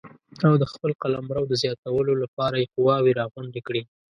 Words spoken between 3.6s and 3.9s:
کړې.